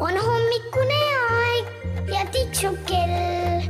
on 0.00 0.14
hommikune 0.14 0.98
aeg 1.28 1.66
ja 2.12 2.22
tiksub 2.32 2.76
kell. 2.86 3.62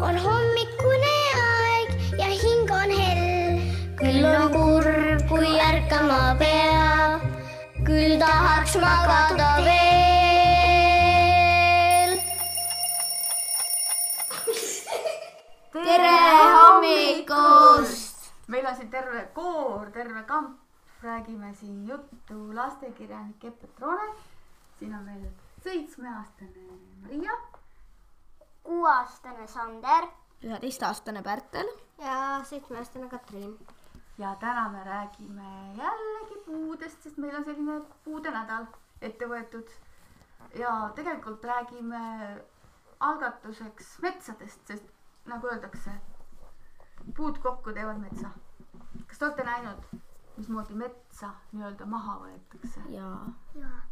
on 0.00 0.18
hommikune 0.24 1.14
aeg 1.40 1.88
ja 2.18 2.28
hing 2.30 2.70
on 2.70 2.90
hell. 2.98 3.58
küll 3.98 4.24
on 4.28 4.52
kurb, 4.54 5.24
kui 5.28 5.50
ärkama 5.66 6.36
pea, 6.38 7.20
küll 7.88 8.14
tahaks 8.22 8.76
magada 8.84 9.50
veel. 9.66 9.74
tere 15.74 16.18
hommikust! 16.54 18.30
meil 18.46 18.66
on 18.66 18.76
siin 18.76 18.90
terve 18.90 19.26
koor, 19.34 19.90
terve 19.90 20.22
kamp, 20.28 20.58
räägime 21.02 21.54
siin 21.60 21.88
juttu 21.88 22.54
lastekirjanik 22.54 23.44
Epp 23.44 23.60
Petrone. 23.60 24.12
siin 24.78 24.94
on 24.94 25.02
meil 25.02 25.24
seitsmeaastane 25.64 26.62
Maria, 27.02 27.32
kuueaastane 28.62 29.46
Sander 29.46 30.06
üheteistaastane 30.44 31.22
Pärtel. 31.22 31.68
ja 31.98 32.44
seitsmeaastane 32.44 33.08
Katrin. 33.08 33.58
ja 34.18 34.34
täna 34.40 34.68
me 34.68 34.84
räägime 34.84 35.74
jällegi 35.76 36.40
puudest, 36.46 37.02
sest 37.02 37.16
meil 37.16 37.36
on 37.36 37.44
selline 37.44 37.80
puudenädal 38.04 38.66
ette 39.00 39.28
võetud. 39.28 39.70
ja 40.54 40.90
tegelikult 40.94 41.44
räägime 41.44 42.02
algatuseks 43.00 43.98
metsadest, 44.02 44.66
sest 44.66 44.92
nagu 45.26 45.46
öeldakse, 45.46 45.90
puud 47.16 47.38
kokku 47.38 47.72
teevad 47.72 48.04
metsa. 48.04 48.28
kas 49.06 49.18
te 49.18 49.26
olete 49.26 49.44
näinud, 49.44 49.88
mismoodi 50.36 50.74
metsa 50.74 51.34
nii-öelda 51.52 51.86
maha 51.86 52.20
võetakse? 52.26 52.84
ja 52.88 53.08
jaa. 53.54 53.82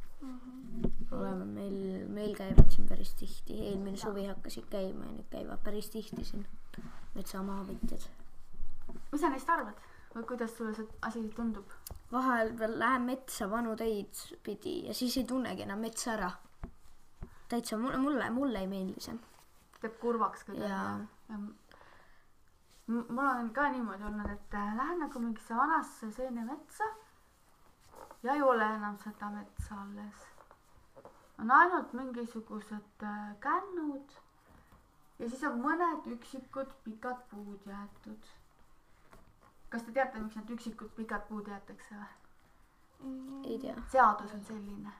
Oleme 1.12 1.44
meil, 1.44 1.78
meil 2.08 2.34
käivad 2.36 2.70
siin 2.72 2.88
päris 2.88 3.14
tihti, 3.18 3.58
eelmine 3.68 3.96
suvi 4.00 4.26
hakkasid 4.26 4.68
käima 4.72 5.06
ja 5.06 5.14
nüüd 5.16 5.30
käivad 5.32 5.62
päris 5.64 5.90
tihti 5.92 6.24
siin 6.24 6.46
metsamaavõtjad. 7.14 8.06
mis 9.12 9.20
sa 9.20 9.32
neist 9.32 9.50
arvad 9.50 9.80
või 10.14 10.28
kuidas 10.28 10.56
sulle 10.56 10.74
see 10.76 10.88
asi 11.08 11.24
tundub? 11.36 11.76
vahel 12.12 12.54
veel 12.58 12.78
lähen 12.78 13.08
metsa 13.08 13.50
vanu 13.50 13.76
teid 13.76 14.24
pidi 14.44 14.78
ja 14.86 14.94
siis 14.94 15.16
ei 15.16 15.24
tunnegi 15.24 15.66
enam 15.66 15.84
metsa 15.84 16.12
ära. 16.16 16.30
täitsa 17.48 17.76
mulle, 17.76 17.98
mulle, 17.98 18.30
mulle 18.30 18.64
ei 18.64 18.70
meeldi 18.70 19.00
see. 19.08 19.18
teeb 19.80 19.98
kurvaks 20.00 20.44
kuidagi 20.48 20.72
mul 22.86 23.26
on 23.26 23.50
ka 23.50 23.68
niimoodi 23.70 24.04
olnud, 24.04 24.30
et 24.30 24.54
äh, 24.54 24.76
lähen 24.76 24.98
nagu 24.98 25.18
mingisse 25.18 25.56
vanasse 25.56 26.10
seenemetsa 26.12 26.84
ja 28.22 28.34
ei 28.34 28.42
ole 28.42 28.64
enam 28.64 28.98
seda 28.98 29.30
metsa 29.30 29.80
alles. 29.82 30.26
On 31.42 31.50
ainult 31.50 31.92
mingisugused 31.98 33.02
äh, 33.02 33.36
kännud 33.40 34.16
ja 35.18 35.28
siis 35.28 35.44
on 35.50 35.60
mõned 35.62 36.08
üksikud 36.16 36.72
pikad 36.84 37.22
puud 37.30 37.66
jäetud. 37.66 38.32
kas 39.68 39.82
te 39.86 39.92
teate, 39.92 40.20
miks 40.22 40.36
need 40.38 40.56
üksikud 40.56 40.92
pikad 40.96 41.26
puud 41.28 41.48
jäetakse 41.50 42.00
või? 42.00 43.46
ei 43.50 43.58
tea, 43.58 43.76
seadus 43.90 44.34
on 44.38 44.44
selline 44.46 44.92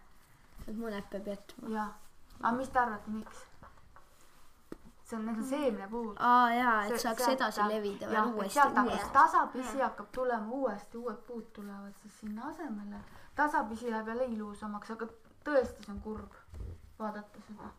et 0.67 0.77
mõned 0.79 1.09
peab 1.11 1.33
jätma. 1.33 1.73
jah, 1.77 1.95
aga 2.41 2.53
mis 2.59 2.71
te 2.71 2.83
arvate, 2.83 3.15
miks? 3.15 3.47
see 5.03 5.17
on, 5.19 5.27
need 5.27 5.41
on 5.43 5.49
seemnepuud. 5.49 6.15
aa 6.19 6.53
jaa, 6.55 6.77
et 6.87 7.01
saaks 7.01 7.25
sealt 7.25 7.39
edasi 7.39 7.67
levida 7.73 8.11
veel 8.13 8.31
uuesti, 8.35 8.55
sealt 8.59 8.79
hakkab 8.81 9.17
tasapisi 9.17 9.83
hakkab 9.87 10.13
tulema 10.19 10.61
uuesti, 10.61 11.03
uued 11.03 11.25
puud 11.27 11.51
tulevad 11.59 11.99
siis 12.03 12.21
sinna 12.21 12.49
asemele. 12.53 13.03
tasapisi 13.35 13.91
läheb 13.91 14.09
jälle 14.15 14.31
ilusamaks, 14.37 14.91
aga 14.97 15.09
tõesti, 15.45 15.85
see 15.85 15.95
on 15.95 16.01
kurb 16.05 16.35
vaadata 16.99 17.47
seda. 17.47 17.71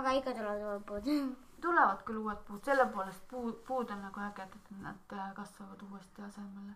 aga 0.00 0.12
ikka 0.18 0.34
tulevad 0.36 0.62
uued 0.68 0.84
puud. 0.88 1.10
tulevad 1.62 2.00
küll 2.06 2.22
uued 2.22 2.40
puud, 2.46 2.62
selle 2.66 2.86
poolest 2.94 3.28
puu, 3.30 3.52
puud 3.66 3.90
on 3.94 4.02
nagu 4.06 4.24
ägedad, 4.24 4.56
et 4.56 4.80
nad 4.82 5.14
äh, 5.18 5.28
kasvavad 5.36 5.82
uuesti 5.90 6.24
asemele. 6.28 6.74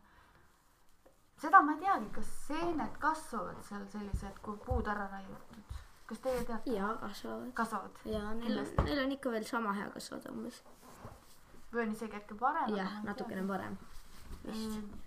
seda 1.40 1.60
ma 1.62 1.74
ei 1.74 1.80
teagi, 1.80 2.10
kas 2.18 2.30
seened 2.46 3.00
kasvavad 3.02 3.58
seal 3.68 3.88
sellised, 3.92 4.38
kui 4.42 4.58
puud 4.66 4.88
ära 4.92 5.08
raiutud. 5.12 5.80
kas 6.06 6.22
teie 6.26 6.44
teate? 6.44 6.76
jaa, 6.78 6.92
kasvavad. 7.02 7.50
kasvavad 7.62 8.06
jaa, 8.12 8.34
neil 8.42 8.62
on, 8.62 8.70
neil 8.84 9.02
on 9.04 9.16
ikka 9.18 9.34
veel 9.34 9.48
sama 9.48 9.74
hea 9.80 9.90
kasvada 9.96 10.32
umbes. 10.32 10.62
või 11.72 11.86
on 11.86 11.96
isegi 11.98 12.20
hetke 12.20 12.38
parem? 12.44 12.76
jah, 12.76 13.02
natukene 13.08 13.46
parem. 13.48 13.78
vist. 14.44 14.78
Mm, 14.78 15.05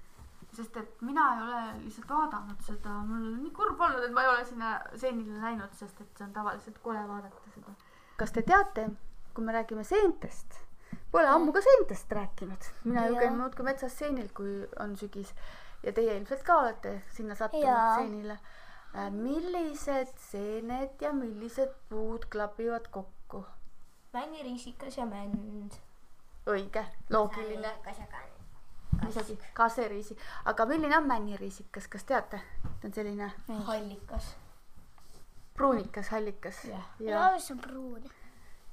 sest 0.60 0.78
et 0.82 1.04
mina 1.06 1.26
ei 1.36 1.44
ole 1.44 1.60
lihtsalt 1.84 2.10
vaadanud 2.12 2.64
seda, 2.66 2.96
mul 3.08 3.28
on 3.32 3.38
nii 3.44 3.52
kurb 3.56 3.80
olnud, 3.88 4.04
et 4.06 4.16
ma 4.16 4.26
ei 4.26 4.32
ole 4.34 4.46
sinna 4.48 4.72
seenile 5.00 5.40
läinud, 5.44 5.76
sest 5.78 6.02
et 6.04 6.10
see 6.18 6.28
on 6.28 6.34
tavaliselt 6.36 6.82
kole 6.84 7.04
vaadata 7.08 7.54
seda. 7.54 7.76
kas 8.20 8.36
te 8.36 8.44
teate, 8.48 8.90
kui 9.34 9.46
me 9.48 9.56
räägime 9.56 9.86
seentest, 9.88 10.60
pole 11.14 11.32
ammu 11.32 11.56
ka 11.56 11.64
seentest 11.64 12.12
rääkinud, 12.20 12.72
mina 12.84 13.08
ju 13.08 13.20
käin 13.22 13.38
muudkui 13.40 13.68
metsas 13.68 13.96
seenil, 14.02 14.28
kui 14.36 14.62
on 14.84 14.98
sügis 15.00 15.34
ja 15.84 15.94
teie 15.96 16.18
ilmselt 16.18 16.44
ka 16.48 16.58
olete 16.64 16.96
sinna 17.16 17.38
sattunud 17.40 17.68
Jaa. 17.68 17.96
seenile. 17.96 18.40
millised 19.14 20.16
seened 20.18 21.02
ja 21.02 21.14
millised 21.14 21.74
puud 21.90 22.26
klapivad 22.32 22.90
kokku? 22.92 23.46
männiriisikas 24.14 24.98
ja 24.98 25.06
mänd. 25.06 25.78
õige, 26.50 26.86
loogiline. 27.10 27.74
Isegi 29.10 29.40
kaseriisi, 29.54 30.18
aga 30.46 30.66
milline 30.66 30.98
on 30.98 31.08
männiriisikas, 31.08 31.88
kas 31.88 32.04
teate? 32.04 32.42
ta 32.82 32.88
on 32.88 32.94
selline 32.94 33.32
hallikas. 33.68 34.36
pruunikas, 35.54 36.10
hallikas 36.10 36.64
Jah. 36.66 36.88
ja, 37.00 37.32
mis 37.34 37.52
on 37.52 37.60
pruun? 37.60 38.10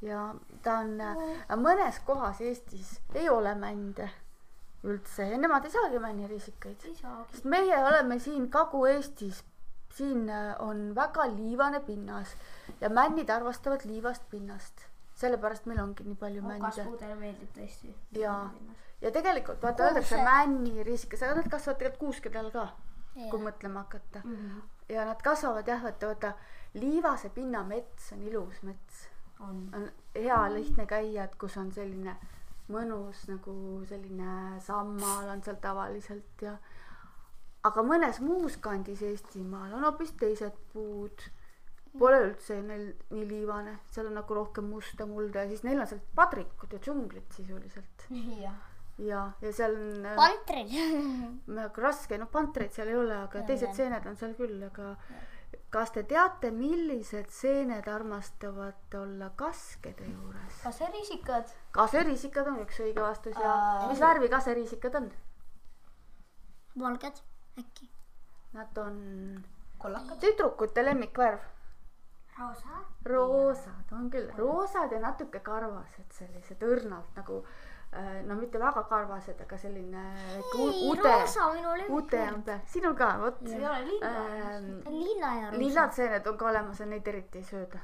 ja 0.03 0.35
ta 0.63 0.79
on 0.85 1.01
äh, 1.01 1.57
mõnes 1.57 2.01
kohas 2.05 2.41
Eestis 2.41 3.01
ei 3.15 3.29
ole 3.29 3.55
mände 3.55 4.11
üldse 4.87 5.27
ja 5.31 5.39
nemad 5.41 5.65
ei 5.67 5.73
saagi 5.75 5.99
männiriisikaid, 6.03 6.85
sest 7.33 7.47
meie 7.49 7.79
oleme 7.79 8.19
siin 8.23 8.51
Kagu-Eestis, 8.53 9.43
siin 9.97 10.29
äh, 10.31 10.53
on 10.63 10.93
väga 10.95 11.27
liivane 11.33 11.81
pinnas 11.81 12.37
ja 12.81 12.91
männid 12.91 13.31
armastavad 13.31 13.87
liivast 13.89 14.29
pinnast, 14.31 14.87
sellepärast 15.17 15.67
meil 15.67 15.81
ongi 15.83 16.07
nii 16.07 16.19
palju 16.21 16.45
mände 16.45 16.69
kasvuudele 16.69 17.17
meeldib 17.21 17.55
tõesti. 17.57 17.95
Jaa. 18.21 18.51
Ja 19.07 19.13
tegelikult 19.15 19.63
vaata 19.63 19.89
öeldakse 19.89 20.19
männiriisikas, 20.27 21.23
aga 21.23 21.41
nad 21.41 21.51
kasvavad 21.51 21.79
tegelikult 21.81 22.03
kuuskede 22.03 22.41
all 22.43 22.53
ka, 22.55 22.69
kui 23.15 23.43
mõtlema 23.43 23.87
hakata. 23.87 24.23
Mhm. 24.25 24.63
ja 24.89 25.05
nad 25.09 25.23
kasvavad 25.23 25.69
jah, 25.69 25.83
vaata, 25.83 26.13
vaata 26.13 26.33
liivase 26.75 27.31
pinna 27.35 27.63
mets 27.67 28.13
on 28.13 28.23
ilus 28.23 28.63
mets, 28.63 29.07
on. 29.41 29.69
on 29.75 29.91
hea 30.15 30.41
lihtne 30.55 30.87
käia, 30.87 31.25
et 31.25 31.37
kus 31.39 31.57
on 31.57 31.73
selline 31.73 32.17
mõnus 32.73 33.27
nagu 33.31 33.55
selline 33.87 34.59
sammal 34.65 35.31
on 35.31 35.43
seal 35.47 35.59
tavaliselt 35.63 36.43
ja 36.43 36.57
aga 37.67 37.83
mõnes 37.87 38.21
muus 38.23 38.59
kandis 38.63 39.03
Eestimaal 39.07 39.75
on 39.77 39.87
hoopis 39.87 40.15
teised 40.19 40.55
puud. 40.73 41.29
Pole 41.97 42.19
üldse 42.27 42.59
neil 42.61 42.91
nii 43.15 43.23
liivane, 43.25 43.79
seal 43.89 44.11
on 44.11 44.19
nagu 44.19 44.35
rohkem 44.37 44.67
musta 44.69 45.07
mulda 45.09 45.47
ja 45.47 45.49
siis 45.49 45.63
neil 45.65 45.81
on 45.81 45.89
seal 45.89 46.03
padrikud 46.15 46.75
ja 46.75 46.81
džunglid 46.83 47.31
sisuliselt 47.33 48.05
jah. 48.43 48.59
ja, 48.99 49.23
ja 49.41 49.53
seal 49.53 49.77
on 49.77 50.07
äh, 50.07 50.17
pantrid. 50.17 50.75
raske, 51.87 52.19
noh 52.19 52.31
pantreid 52.33 52.73
seal 52.75 52.93
ei 52.93 52.99
ole, 52.99 53.17
aga 53.27 53.43
teised 53.49 53.75
seened 53.77 54.07
on 54.09 54.17
seal 54.17 54.37
küll, 54.39 54.61
aga 54.67 54.95
kas 55.73 55.93
te 55.95 56.03
teate, 56.09 56.51
millised 56.55 57.29
seened 57.33 57.89
armastavad 57.91 58.95
olla 59.01 59.31
kaskede 59.37 60.07
juures? 60.09 60.63
kaseriisikad. 60.63 61.53
kaseriisikad 61.77 62.49
on 62.53 62.63
üks 62.65 62.81
õige 62.85 63.03
vastus 63.03 63.37
ja 63.41 63.53
Aa. 63.53 63.91
mis 63.91 64.01
värvi 64.01 64.31
kaseriisikad 64.33 65.01
on? 65.03 65.11
valged 66.81 67.21
äkki? 67.61 67.91
Nad 68.57 68.79
on 68.79 69.45
kollakad. 69.79 70.19
tüdrukute 70.21 70.85
lemmikvärv. 70.85 71.45
roosa. 72.39 72.83
roosad 73.05 73.93
on 73.93 74.11
küll, 74.11 74.31
roosad 74.39 74.93
ja 74.93 75.01
natuke 75.01 75.41
karvased, 75.41 76.09
sellised 76.13 76.63
õrnalt 76.63 77.17
nagu 77.17 77.43
no 78.27 78.35
mitte 78.35 78.59
väga 78.59 78.83
karvased, 78.91 79.41
aga 79.41 79.57
selline 79.59 80.03
väike 80.35 80.59
u- 80.59 80.91
ude, 80.91 81.03
roosa 81.13 81.47
minu 81.55 81.97
ude 81.97 82.23
on 82.35 82.43
peal, 82.43 82.59
sinul 82.67 82.95
ka, 82.95 83.13
vot. 83.21 83.41
lilla. 83.41 83.71
Lilla 84.91 85.35
ja 85.35 85.51
roosa. 85.51 85.59
lillad 85.59 85.93
seened 85.93 86.27
on 86.27 86.37
ka 86.39 86.49
olemas 86.51 86.81
ja 86.81 86.87
neid 86.87 87.07
eriti 87.09 87.39
ei 87.39 87.45
sööda. 87.45 87.79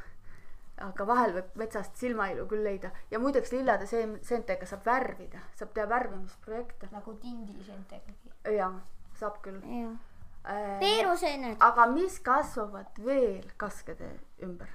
aga 0.83 1.05
vahel 1.07 1.33
võib 1.37 1.51
metsast 1.61 1.97
silmailu 1.97 2.47
küll 2.51 2.65
leida 2.65 2.91
ja 3.11 3.19
muideks 3.23 3.53
lillade 3.53 3.87
seen-, 3.87 4.19
seentega 4.25 4.67
saab 4.67 4.85
värvida, 4.87 5.39
saab 5.55 5.73
teha 5.75 5.87
värvimisprojekte. 5.89 6.89
nagu 6.93 7.15
tindiseentegagi. 7.23 8.33
jaa, 8.57 8.73
saab 9.15 9.39
küll 9.45 9.61
jah. 9.63 9.93
äh,. 10.45 10.79
peeruseened. 10.81 11.57
aga 11.61 11.87
mis 11.87 12.19
kasvavad 12.21 12.99
veel 13.05 13.47
kaskede 13.57 14.11
ümber? 14.43 14.69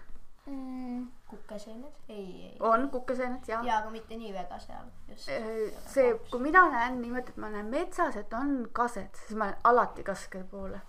Mm, 0.47 1.07
kukeseened. 1.27 1.93
ei, 2.09 2.45
ei. 2.45 2.57
on 2.59 2.89
kukeseened 2.89 3.47
ja, 3.47 3.59
jaa, 3.63 3.77
aga 3.77 3.89
mitte 3.89 4.15
nii 4.17 4.33
väga 4.33 4.59
seal. 4.59 4.85
just. 5.09 5.29
Äh, 5.29 5.73
see, 5.91 6.13
kui 6.31 6.39
mina 6.39 6.61
näen 6.71 7.01
niimoodi, 7.01 7.33
et 7.33 7.41
ma 7.43 7.49
näen 7.51 7.67
metsas, 7.71 8.15
et 8.15 8.33
on 8.33 8.53
kased, 8.79 9.19
siis 9.25 9.35
ma 9.35 9.49
lähen 9.49 9.59
alati 9.63 10.05
kaskede 10.07 10.47
poole. 10.51 10.79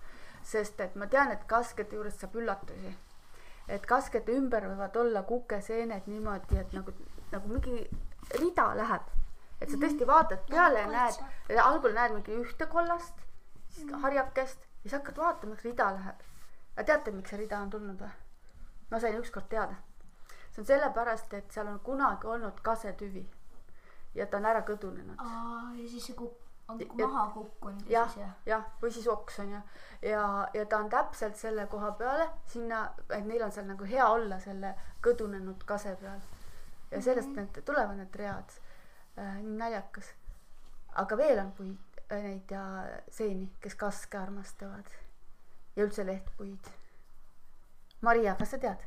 sest 0.43 0.79
et 0.81 0.95
ma 0.95 1.07
tean, 1.07 1.31
et 1.31 1.43
kaskede 1.47 1.95
juurest 1.95 2.23
saab 2.23 2.37
üllatusi. 2.39 2.93
et 3.67 3.85
kaskete 3.85 4.37
ümber 4.37 4.69
võivad 4.69 4.95
olla 5.01 5.23
kukeseened 5.23 6.07
niimoodi, 6.07 6.57
et 6.63 6.71
nagu, 6.73 6.95
nagu 7.31 7.47
mingi 7.47 7.89
rida 8.39 8.69
läheb. 8.79 9.11
et 9.59 9.69
sa 9.69 9.75
tõesti 9.83 10.07
vaatad 10.07 10.47
peale 10.49 10.85
ja 10.85 10.87
näed, 10.95 11.19
algul 11.65 11.93
näed 11.99 12.15
mingi 12.15 12.39
ühte 12.45 12.71
kollast, 12.71 13.27
siis 13.75 13.91
harjakest 14.07 14.63
ja 14.63 14.81
siis 14.87 14.97
hakkad 15.01 15.19
vaatama, 15.25 15.59
et 15.59 15.67
rida 15.67 15.91
läheb. 15.99 16.25
aga 16.77 16.89
teate, 16.93 17.11
miks 17.11 17.35
see 17.35 17.43
rida 17.43 17.59
on 17.59 17.75
tulnud 17.75 17.99
või? 18.07 18.15
Ma 18.91 18.99
sain 18.99 19.15
ükskord 19.15 19.49
teada. 19.49 19.75
see 20.51 20.61
on 20.61 20.65
sellepärast, 20.65 21.33
et 21.33 21.51
seal 21.51 21.67
on 21.67 21.79
kunagi 21.79 22.27
olnud 22.27 22.61
kasetüvi 22.61 23.29
ja 24.15 24.25
ta 24.25 24.37
on 24.37 24.45
ära 24.45 24.61
kõdunenud. 24.67 25.17
aa, 25.17 25.73
ja 25.75 25.89
siis 25.89 26.05
see 26.05 26.15
kuk-, 26.15 26.49
on 26.69 26.79
Ja- 26.79 27.07
maha 27.07 27.31
kukkunud 27.33 27.89
ja 27.89 28.05
siis 28.07 28.17
jah,. 28.17 28.33
jah, 28.45 28.65
või 28.81 28.91
siis 28.91 29.07
oks 29.07 29.39
on 29.39 29.51
ju. 29.51 29.61
ja, 30.01 30.47
ja 30.53 30.65
ta 30.65 30.77
on 30.77 30.89
täpselt 30.89 31.35
selle 31.37 31.67
koha 31.67 31.91
peale 31.91 32.29
sinna, 32.45 32.93
et 33.09 33.25
neil 33.25 33.43
on 33.43 33.51
seal 33.51 33.65
nagu 33.65 33.83
hea 33.83 34.07
olla 34.07 34.39
selle 34.39 34.75
kõdunenud 35.05 35.65
kase 35.65 35.95
peal. 36.01 36.19
ja 36.91 37.01
sellest 37.01 37.29
mm 37.29 37.35
-hmm. 37.35 37.53
need 37.55 37.65
tulevad 37.65 37.97
need 37.97 38.15
read 38.15 38.57
äh,. 39.17 39.35
nii 39.41 39.57
naljakas. 39.57 40.13
aga 40.95 41.17
veel 41.17 41.39
on 41.39 41.51
puid 41.51 42.01
äh, 42.11 42.23
neid 42.23 42.51
ja 42.51 42.63
seeni, 43.09 43.51
kes 43.59 43.75
kaske 43.75 44.17
armastavad 44.17 44.85
ja 45.75 45.83
üldse 45.83 46.05
lehtpuid. 46.05 46.78
Maria, 48.01 48.35
kas 48.39 48.53
sa 48.55 48.57
tead, 48.57 48.85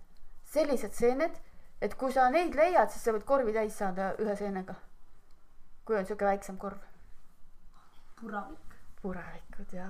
sellised 0.53 0.95
seened, 0.97 1.37
et 1.83 1.95
kui 1.99 2.13
sa 2.13 2.29
neid 2.31 2.55
leiad, 2.57 2.91
siis 2.93 3.05
sa 3.05 3.15
võid 3.15 3.27
korvi 3.29 3.53
täis 3.53 3.77
saada 3.79 4.13
ühe 4.23 4.37
seenega. 4.37 4.75
kui 5.85 5.97
on 5.99 6.07
sihuke 6.07 6.25
väiksem 6.25 6.57
korv, 6.63 6.79
puravik. 8.21 8.75
puravikud 9.03 9.73
ja 9.73 9.87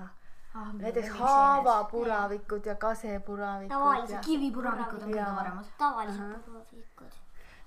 ah,. 0.54 0.72
näiteks 0.74 1.10
haavapuravikud 1.18 2.66
ja 2.66 2.74
kasepuravikud 2.74 3.74
Tavalised 3.74 4.14
ja 4.14 4.20
kivipuravikud 4.20 5.02
on 5.02 5.10
kõige 5.10 5.18
Jaa. 5.18 5.34
paremad. 5.36 5.68
tavalised 5.78 6.38
purvavikud. 6.46 7.18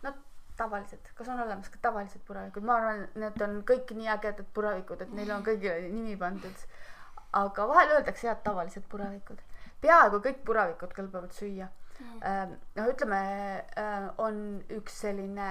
no 0.04 0.14
tavalised, 0.58 1.12
kas 1.16 1.30
on 1.30 1.40
olemas 1.46 1.70
ka 1.70 1.78
tavalised 1.82 2.26
puravikud, 2.28 2.64
ma 2.64 2.80
arvan, 2.80 3.08
need 3.16 3.42
on 3.48 3.58
kõik 3.72 3.94
nii 3.96 4.10
ägedad 4.18 4.48
puravikud, 4.54 5.02
et 5.02 5.14
neile 5.14 5.36
on 5.36 5.46
kõigile 5.46 5.92
nimi 5.92 6.18
pandud. 6.18 6.66
aga 7.34 7.68
vahel 7.68 7.98
öeldakse 7.98 8.32
et 8.32 8.44
tavalised 8.44 8.90
puravikud. 8.90 9.42
Peaaegu 9.82 10.22
kõik 10.24 10.44
puravikud 10.46 10.94
kõlbavad 10.96 11.36
süüa. 11.36 11.68
no 12.76 12.86
ütleme, 12.92 13.20
on 14.18 14.40
üks 14.78 15.00
selline, 15.06 15.48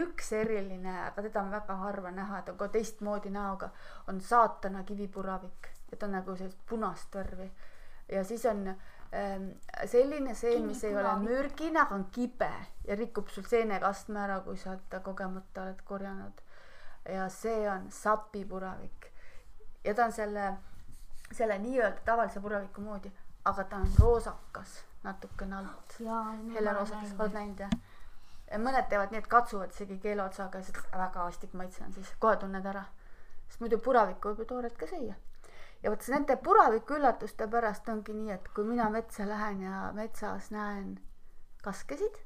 üks 0.00 0.32
eriline, 0.32 0.94
aga 1.08 1.26
teda 1.26 1.42
on 1.42 1.50
väga 1.52 1.76
harva 1.82 2.10
näha, 2.10 2.38
et 2.38 2.48
on 2.48 2.56
ka 2.56 2.68
teistmoodi 2.72 3.30
näoga, 3.30 3.68
on 4.08 4.20
saatana 4.20 4.84
kivipuravik, 4.88 5.68
et 5.92 6.02
on 6.02 6.16
nagu 6.16 6.36
sellist 6.36 6.58
punast 6.68 7.14
värvi. 7.14 7.50
ja 8.08 8.24
siis 8.24 8.46
on 8.46 8.68
ähm, 8.68 9.48
selline 9.84 10.34
seen, 10.34 10.66
mis 10.66 10.84
ei 10.84 10.96
ole 10.96 11.12
mürgine, 11.20 11.80
aga 11.80 11.94
on 11.94 12.08
kibe 12.12 12.50
ja 12.88 12.96
rikub 12.96 13.28
sul 13.28 13.44
seenekastme 13.44 14.20
ära, 14.20 14.40
kui 14.40 14.56
sa 14.56 14.78
ta 14.88 15.00
kogemata 15.00 15.62
oled 15.62 15.82
korjanud. 15.84 16.42
ja 17.08 17.28
see 17.28 17.68
on 17.70 17.90
sapipuravik 17.90 19.12
ja 19.84 19.94
ta 19.94 20.04
on 20.04 20.12
selle, 20.12 20.52
selle 21.32 21.58
nii-öelda 21.58 22.00
tavalise 22.04 22.40
puraviku 22.40 22.80
moodi, 22.80 23.12
aga 23.44 23.64
ta 23.64 23.76
on 23.76 23.90
roosakas 23.98 24.84
natukene 25.02 25.56
alt, 25.56 25.96
helleroosakas, 26.54 27.14
oled 27.18 27.34
näinud 27.38 27.64
jah? 27.64 27.74
mõned 28.62 28.88
teevad 28.88 29.12
nii, 29.12 29.22
et 29.22 29.28
katsuvad 29.32 29.72
isegi 29.72 29.96
keele 30.02 30.24
otsaga 30.24 30.60
ja 30.60 30.66
siis 30.66 30.90
väga 30.92 31.24
vastik 31.24 31.54
maitse 31.56 31.84
on 31.84 31.92
siis, 31.92 32.10
kohe 32.20 32.36
tunned 32.36 32.66
ära. 32.66 32.84
sest 33.48 33.60
muidu 33.64 33.78
puravikku 33.78 34.28
võib 34.32 34.42
ju 34.42 34.48
tooret 34.50 34.76
ka 34.78 34.86
süüa. 34.90 35.14
ja 35.82 35.90
vot 35.90 36.08
nende 36.14 36.36
puraviku 36.36 36.98
üllatuste 36.98 37.48
pärast 37.48 37.88
ongi 37.88 38.14
nii, 38.18 38.30
et 38.36 38.48
kui 38.54 38.64
mina 38.64 38.90
metsa 38.90 39.26
lähen 39.28 39.62
ja 39.62 39.90
metsas 39.96 40.50
näen 40.50 41.00
kaskesid 41.62 42.20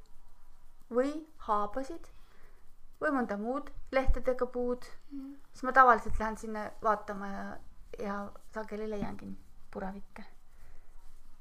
või 0.91 1.13
haabasid 1.49 2.13
või 3.01 3.13
mõnda 3.19 3.37
muud 3.41 3.71
lehtedega 3.93 4.47
puud, 4.47 4.85
siis 5.53 5.63
ma 5.63 5.73
tavaliselt 5.73 6.19
lähen 6.21 6.37
sinna 6.37 6.71
vaatama 6.83 7.33
ja, 7.33 7.45
ja 7.99 8.23
sageli 8.55 8.91
leiangi 8.91 9.31
puravikke. 9.71 10.25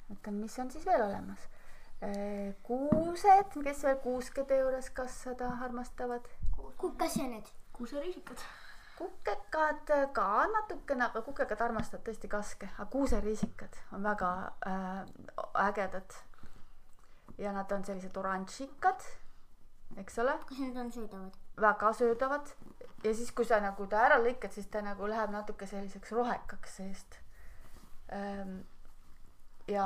mõtlen, 0.10 0.42
mis 0.42 0.60
on 0.60 0.72
siis 0.72 0.86
veel 0.86 1.02
olemas. 1.02 1.48
kuused, 2.63 3.56
kes 3.63 3.84
veel 3.84 3.98
kuuskede 4.04 4.60
juures 4.60 4.90
kasvada 4.90 5.50
armastavad? 5.63 6.28
kukaseened. 6.78 7.46
kuuseriisikad. 7.74 8.38
kukekad 8.98 9.92
ka 10.13 10.48
natukene, 10.54 11.06
aga 11.06 11.22
kukekad 11.22 11.62
armastavad 11.62 12.06
tõesti 12.07 12.30
kaske, 12.31 12.69
aga 12.78 12.86
kuuseriisikad 12.92 13.81
on 13.94 14.04
väga 14.04 14.31
äh, 14.68 15.06
ägedad. 15.68 16.13
ja 17.38 17.51
nad 17.51 17.72
on 17.72 17.84
sellised 17.86 18.18
oranžikad, 18.18 19.01
eks 19.98 20.19
ole, 20.19 20.38
kas 20.48 20.60
need 20.60 20.78
on 20.78 20.92
söödavad? 20.92 21.42
väga 21.62 21.94
söödavad 21.94 22.56
ja 23.04 23.13
siis, 23.16 23.31
kui 23.31 23.46
sa 23.46 23.60
nagu 23.63 23.88
ta 23.88 24.06
ära 24.06 24.19
lõikad, 24.22 24.51
siis 24.51 24.68
ta 24.68 24.81
nagu 24.81 25.08
läheb 25.10 25.31
natuke 25.31 25.68
selliseks 25.68 26.12
rohekaks 26.12 26.78
seest 26.78 27.19
ähm,. 28.13 28.63
Ja 29.68 29.86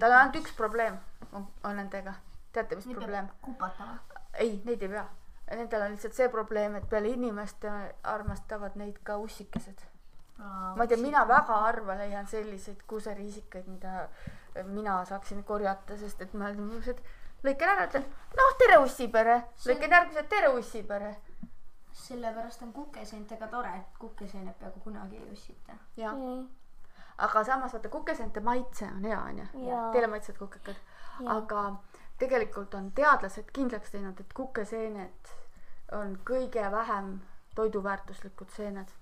tal 0.00 0.10
on 0.12 0.18
ainult 0.18 0.40
üks 0.40 0.54
probleem 0.56 0.98
on, 1.32 1.46
on 1.64 1.76
nendega, 1.76 2.14
teate, 2.52 2.76
mis 2.76 2.86
probleem? 2.86 3.28
kupatama. 3.42 3.98
ei, 4.34 4.60
neid 4.64 4.82
ei 4.82 4.88
pea. 4.88 5.06
Nendel 5.46 5.84
on 5.84 5.92
lihtsalt 5.94 6.16
see 6.16 6.26
probleem, 6.28 6.74
et 6.74 6.88
peale 6.90 7.12
inimeste 7.14 7.70
armastavad 8.02 8.74
neid 8.80 8.96
ka 9.06 9.16
ussikesed. 9.22 9.84
ma 10.38 10.82
ei 10.82 10.88
tea, 10.90 10.98
mina 11.00 11.22
väga 11.28 11.60
harva 11.66 11.94
leian 12.00 12.26
selliseid 12.26 12.82
kuuseriisikaid, 12.86 13.68
mida 13.70 14.08
mina 14.64 15.04
saaksin 15.04 15.44
korjata, 15.44 15.96
sest 15.96 16.20
et 16.20 16.34
ma 16.34 16.50
olen 16.50 16.66
niisugused, 16.66 17.00
lõikan 17.46 17.72
ära, 17.72 17.86
ütlen 17.88 18.04
noh, 18.40 18.58
tere 18.60 18.76
ussipere, 18.82 19.38
lõikan 19.64 19.96
järgmised, 19.98 20.28
tere 20.34 20.52
ussipere. 20.58 21.16
sellepärast 21.96 22.62
on 22.62 22.72
kukeseentega 22.76 23.48
tore, 23.48 23.70
et 23.78 23.98
kukeseened 23.98 24.54
peaaegu 24.58 24.80
kunagi 24.84 25.16
ei 25.16 25.32
ussita. 25.32 25.78
jah, 25.96 26.18
aga 27.18 27.44
samas 27.44 27.72
vaata 27.72 27.88
kukeseente 27.88 28.40
maitse 28.40 28.84
on 28.84 29.04
hea, 29.04 29.20
onju. 29.20 29.46
Teile 29.92 30.06
maitsevad 30.12 30.38
kukekad, 30.38 30.80
aga 31.36 31.62
tegelikult 32.20 32.74
on 32.74 32.90
teadlased 32.96 33.50
kindlaks 33.52 33.92
teinud, 33.94 34.20
et 34.20 34.32
kukeseened 34.36 35.32
on 35.96 36.16
kõige 36.28 36.64
vähem 36.72 37.20
toiduväärtuslikud 37.54 38.50
seened. 38.52 38.92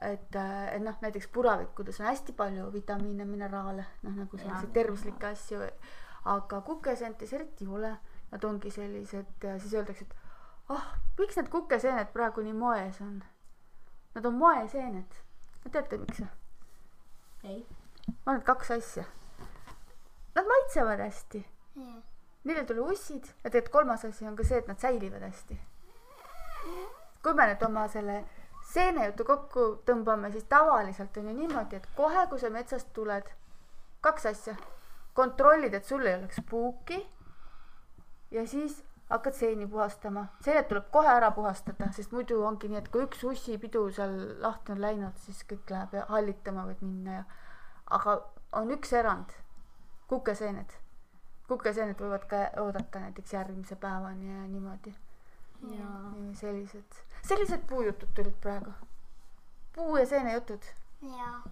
et, 0.00 0.36
et 0.36 0.82
noh, 0.82 0.96
näiteks 1.00 1.28
puravikkudes 1.32 2.00
on 2.00 2.06
hästi 2.06 2.32
palju 2.36 2.66
vitamiine, 2.72 3.24
mineraale, 3.24 3.86
noh 4.02 4.18
nagu 4.18 4.38
selliseid 4.38 4.72
tervislikke 4.72 5.30
asju, 5.30 5.62
aga 6.24 6.60
kukeseentes 6.60 7.32
eriti 7.32 7.64
ei 7.64 7.72
ole. 7.78 7.96
Nad 8.26 8.42
ongi 8.44 8.70
sellised, 8.74 9.44
siis 9.62 9.74
öeldakse, 9.74 10.04
et 10.04 10.14
ah 10.68 10.74
oh,, 10.74 10.86
miks 11.18 11.36
need 11.38 11.46
kukeseened 11.48 12.10
praegu 12.12 12.42
nii 12.42 12.56
moes 12.58 12.98
on? 13.00 13.20
Nad 14.16 14.26
on 14.26 14.34
moeseened. 14.34 15.20
teate, 15.70 15.98
miks 16.02 16.20
või? 16.24 16.45
ei. 17.44 17.66
ma 18.26 18.36
et 18.36 18.44
kaks 18.44 18.70
asja. 18.70 19.04
Nad 20.34 20.46
maitsevad 20.46 21.00
hästi, 21.00 21.40
neil 22.44 22.58
ei 22.58 22.66
tule 22.68 22.84
ussid 22.92 23.24
ja 23.26 23.50
tegelikult 23.50 23.72
kolmas 23.72 24.04
asi 24.04 24.26
on 24.28 24.36
ka 24.36 24.44
see, 24.44 24.58
et 24.58 24.68
nad 24.68 24.78
säilivad 24.78 25.24
hästi. 25.26 25.58
kui 27.22 27.34
me 27.34 27.46
nüüd 27.50 27.62
oma 27.66 27.88
selle 27.90 28.20
seenejutu 28.72 29.24
kokku 29.24 29.66
tõmbame, 29.86 30.30
siis 30.32 30.44
tavaliselt 30.50 31.16
on 31.16 31.28
ju 31.30 31.34
niimoodi, 31.34 31.80
et 31.80 31.88
kohe, 31.96 32.26
kui 32.30 32.38
sa 32.38 32.50
metsast 32.50 32.92
tuled, 32.94 33.30
kaks 34.00 34.26
asja, 34.30 34.56
kontrollid, 35.14 35.74
et 35.74 35.84
sul 35.84 36.06
ei 36.06 36.14
oleks 36.18 36.40
puuki 36.50 37.00
ja 38.30 38.46
siis 38.46 38.82
hakkad 39.10 39.34
seeni 39.38 39.66
puhastama, 39.70 40.26
seened 40.44 40.66
tuleb 40.68 40.88
kohe 40.90 41.08
ära 41.08 41.30
puhastada, 41.30 41.92
sest 41.94 42.12
muidu 42.12 42.40
ongi 42.44 42.68
nii, 42.68 42.80
et 42.82 42.88
kui 42.90 43.04
üks 43.06 43.22
ussipidu 43.24 43.84
seal 43.94 44.16
lahti 44.42 44.74
on 44.74 44.80
läinud, 44.82 45.18
siis 45.22 45.44
kõik 45.46 45.70
läheb 45.70 45.94
ja 45.94 46.06
hallitama 46.08 46.66
võib 46.66 46.82
minna 46.82 47.20
ja 47.20 47.26
aga 47.90 48.16
on 48.52 48.70
üks 48.74 48.92
erand, 48.92 49.34
kukeseened. 50.10 50.74
kukeseened 51.46 52.00
võivad 52.02 52.24
ka 52.26 52.38
oodata 52.62 53.00
näiteks 53.04 53.32
järgmise 53.32 53.76
päevani 53.76 54.32
ja 54.32 54.46
niimoodi. 54.48 54.94
jaa. 55.78 56.12
sellised, 56.32 56.98
sellised 57.22 57.62
puujutud 57.68 58.08
tulid 58.14 58.34
praegu. 58.40 58.72
puu 59.74 59.96
ja 59.96 60.06
seenejutud. 60.06 60.62
jaa. 61.02 61.42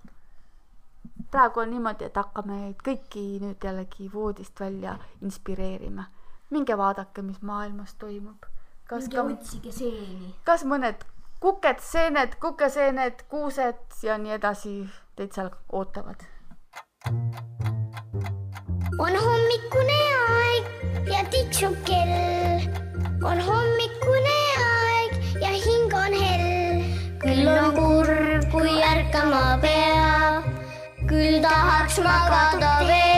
praegu 1.31 1.61
on 1.61 1.71
niimoodi, 1.71 2.05
et 2.05 2.17
hakkame 2.17 2.75
kõiki 2.85 3.25
nüüd 3.41 3.65
jällegi 3.65 4.11
voodist 4.13 4.61
välja 4.61 4.99
inspireerima. 5.23 6.05
Minge 6.51 6.77
vaadake, 6.79 7.23
mis 7.23 7.43
maailmas 7.43 7.95
toimub. 7.95 8.47
kas 8.89 9.09
minge 9.09 9.17
ka, 9.17 9.23
otsige 9.23 9.73
seeni. 9.73 10.35
kas 10.45 10.65
mõned 10.65 11.07
kuked, 11.41 11.81
seened, 11.81 12.37
kukeseened, 12.41 13.27
kuused 13.29 14.03
ja 14.03 14.19
nii 14.19 14.39
edasi 14.39 14.77
teid 15.17 15.33
seal 15.33 15.51
ootavad 15.73 16.25
on 18.99 19.17
hommikune 19.25 20.01
aeg 20.31 20.65
ja 21.13 21.23
tiksub 21.31 21.75
kell. 21.89 22.67
on 23.31 23.41
hommikune 23.49 24.37
aeg 24.67 25.41
ja 25.43 25.51
hing 25.65 25.97
on 26.03 26.15
hell. 26.21 26.85
küll 27.25 27.49
on 27.49 27.75
kurb, 27.79 28.47
kui 28.53 28.77
ärkama 28.93 29.59
pea, 29.65 30.43
küll 31.09 31.43
tahaks 31.49 31.99
magada 32.07 32.79
veel. 32.87 33.14